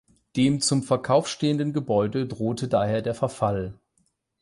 [0.35, 3.77] Dem zum Verkauf stehenden Gebäude drohte daher der Verfall.